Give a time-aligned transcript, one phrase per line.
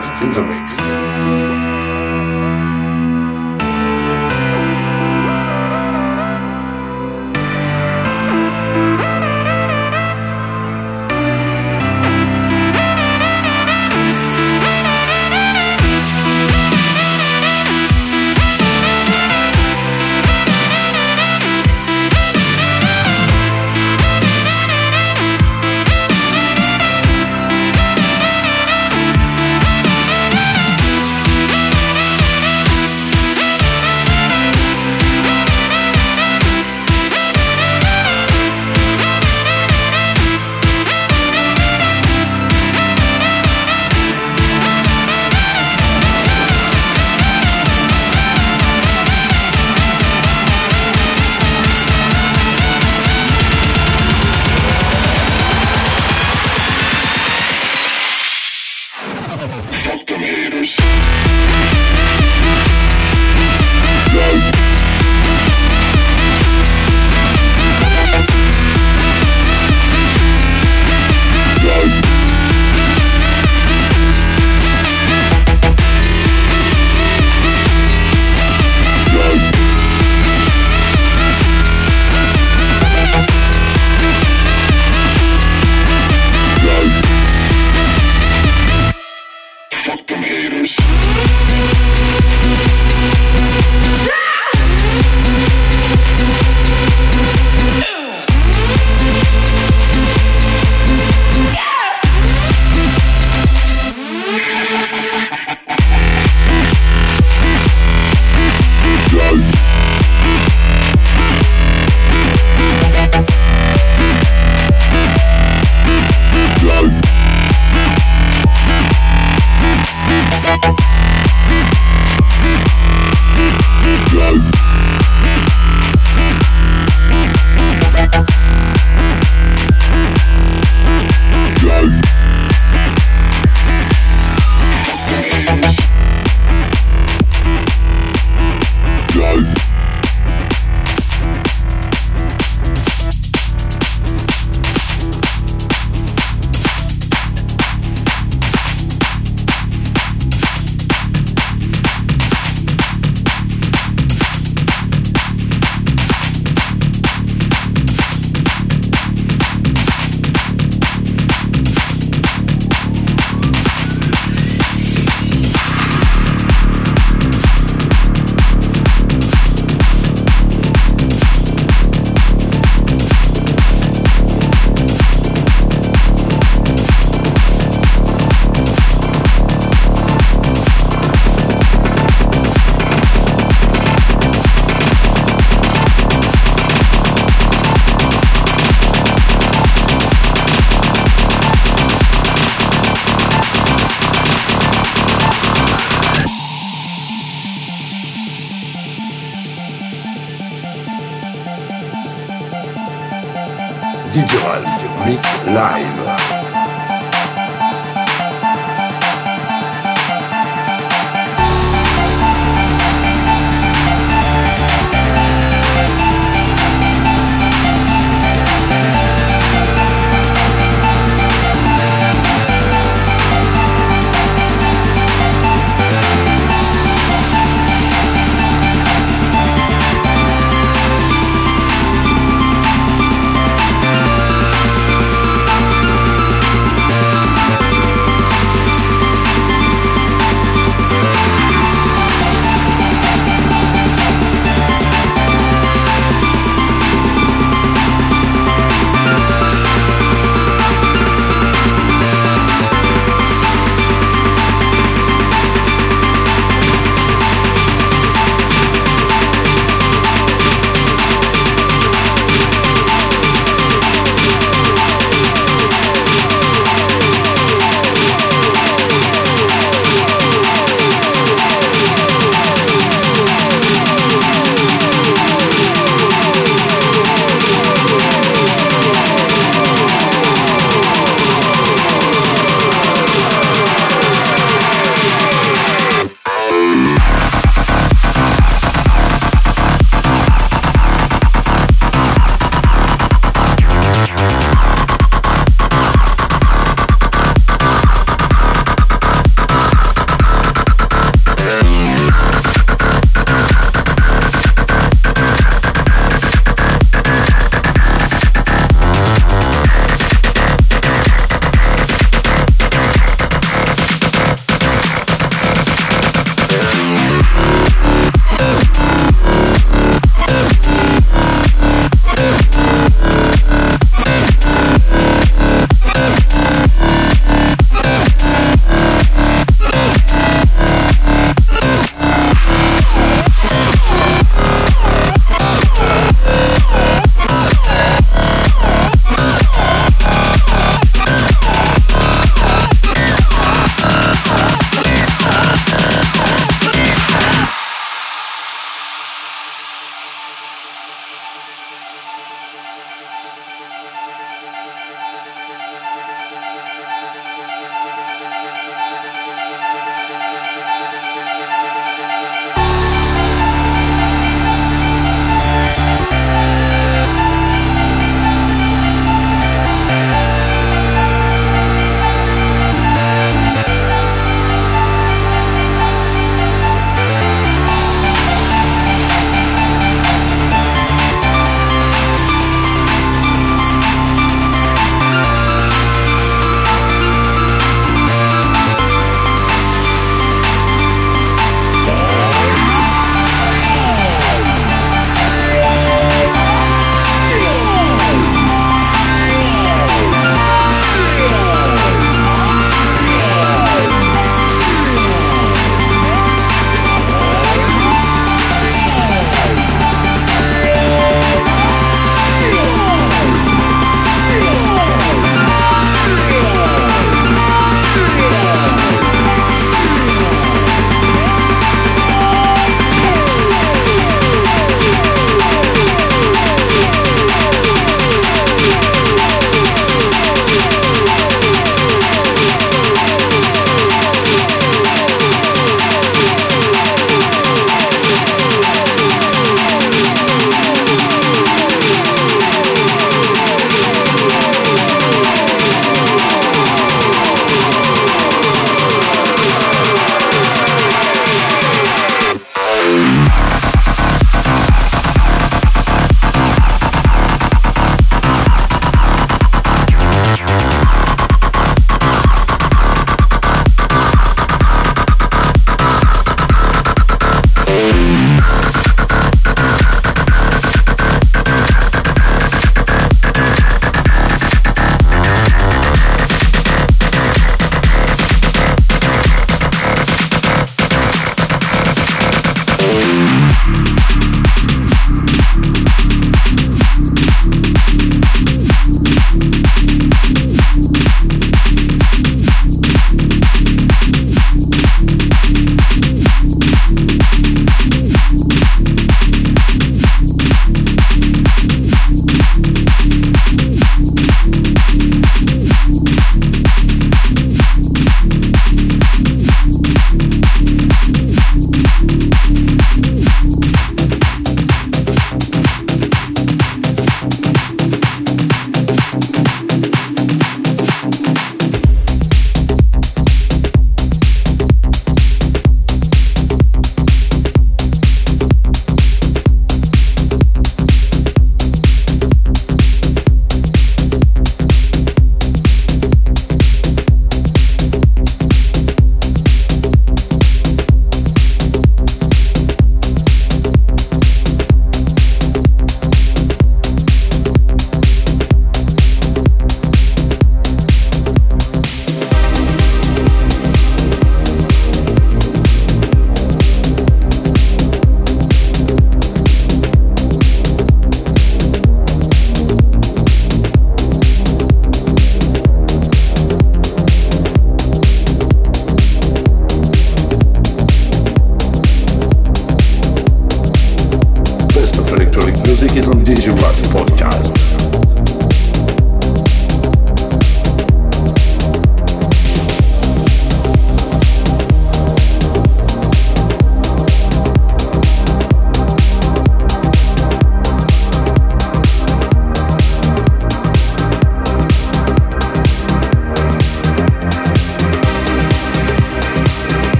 [0.00, 0.89] Is DJ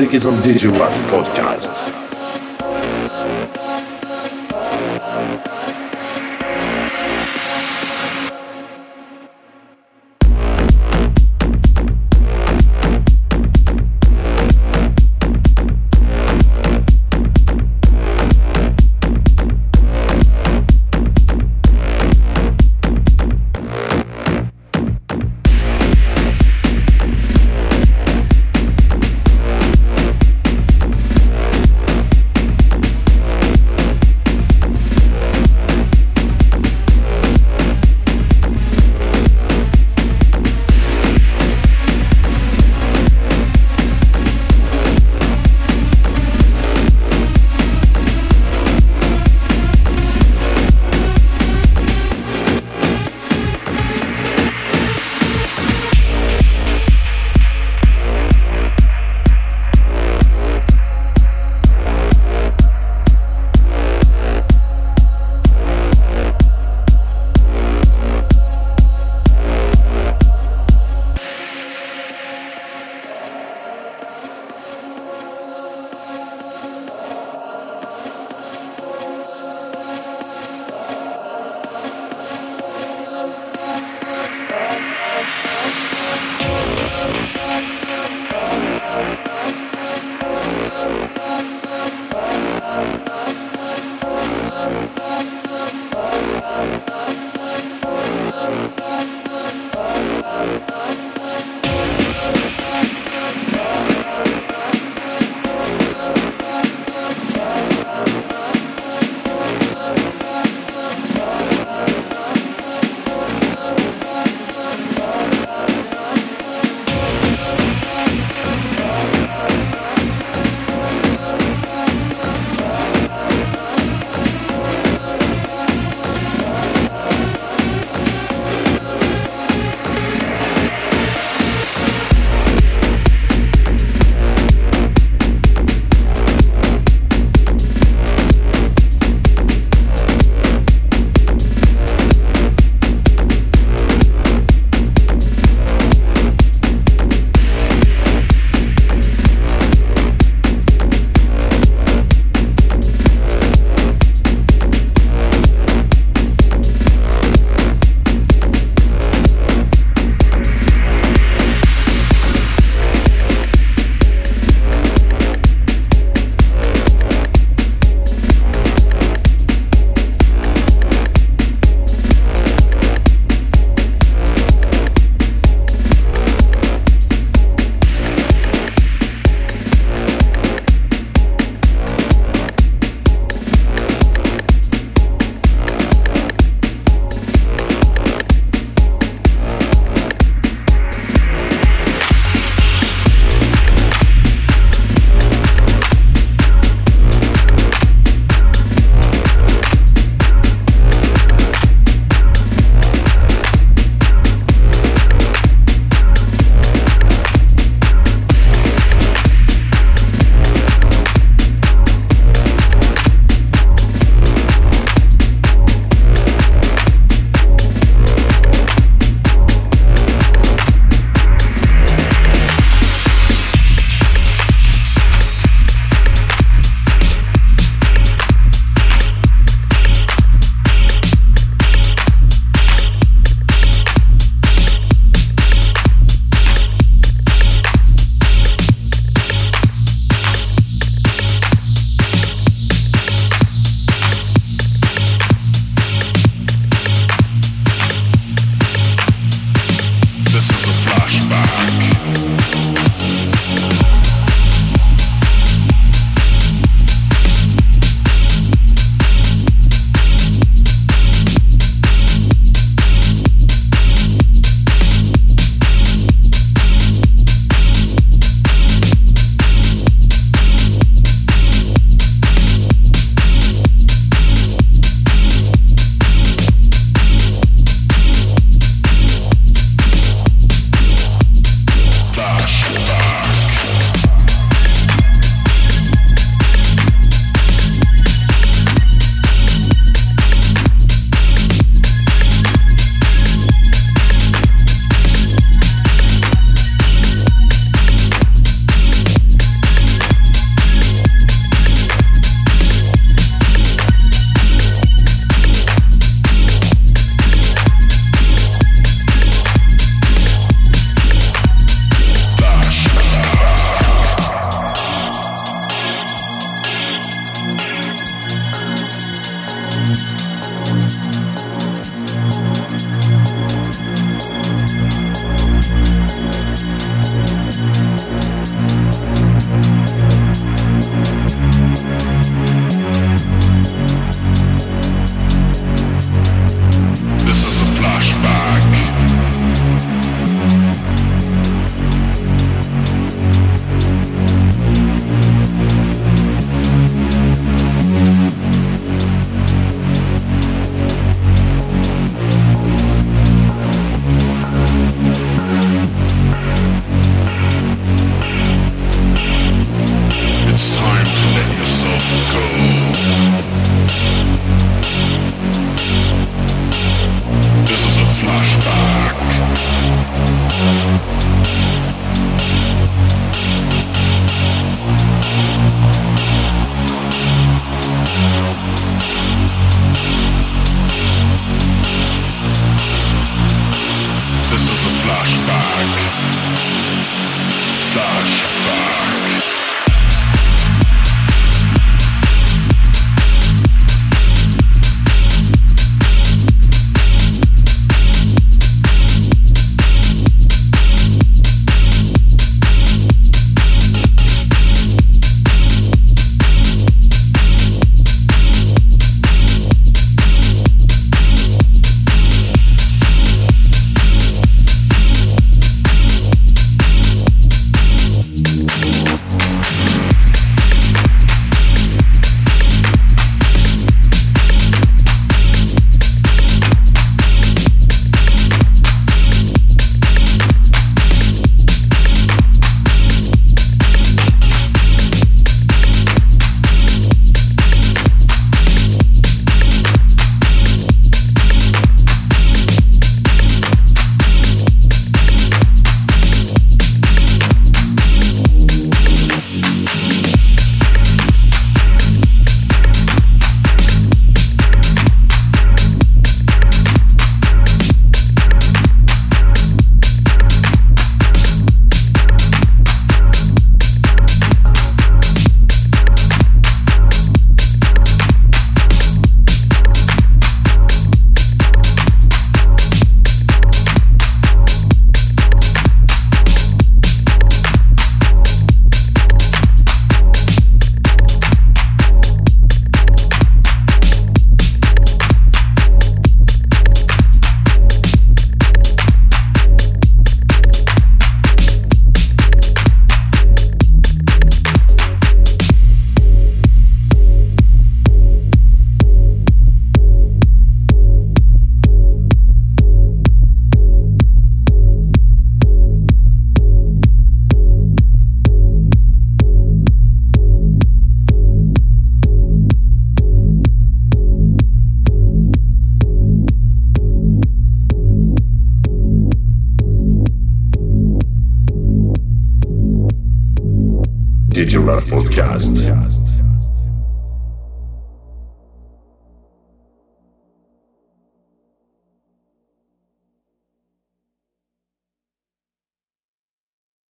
[0.00, 0.40] music is on
[0.72, 1.69] Wax Podcast.